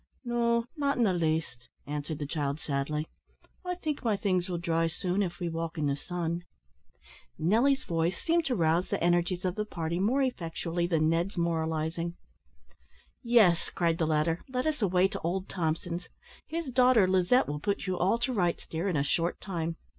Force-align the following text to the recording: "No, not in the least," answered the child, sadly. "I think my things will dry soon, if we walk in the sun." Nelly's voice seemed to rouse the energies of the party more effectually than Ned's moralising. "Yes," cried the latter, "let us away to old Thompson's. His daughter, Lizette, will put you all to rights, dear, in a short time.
"No, 0.25 0.65
not 0.75 0.97
in 0.97 1.03
the 1.03 1.13
least," 1.13 1.69
answered 1.85 2.17
the 2.17 2.25
child, 2.25 2.59
sadly. 2.59 3.07
"I 3.63 3.75
think 3.75 4.03
my 4.03 4.17
things 4.17 4.49
will 4.49 4.57
dry 4.57 4.87
soon, 4.87 5.21
if 5.21 5.39
we 5.39 5.47
walk 5.47 5.77
in 5.77 5.85
the 5.85 5.95
sun." 5.95 6.41
Nelly's 7.37 7.83
voice 7.83 8.17
seemed 8.19 8.45
to 8.45 8.55
rouse 8.55 8.89
the 8.89 8.99
energies 9.03 9.45
of 9.45 9.53
the 9.53 9.63
party 9.63 9.99
more 9.99 10.23
effectually 10.23 10.87
than 10.87 11.07
Ned's 11.09 11.37
moralising. 11.37 12.15
"Yes," 13.21 13.69
cried 13.69 13.99
the 13.99 14.07
latter, 14.07 14.41
"let 14.49 14.65
us 14.65 14.81
away 14.81 15.07
to 15.07 15.21
old 15.21 15.47
Thompson's. 15.47 16.07
His 16.47 16.69
daughter, 16.71 17.07
Lizette, 17.07 17.47
will 17.47 17.59
put 17.59 17.85
you 17.85 17.95
all 17.95 18.17
to 18.21 18.33
rights, 18.33 18.65
dear, 18.65 18.87
in 18.89 18.97
a 18.97 19.03
short 19.03 19.39
time. 19.39 19.75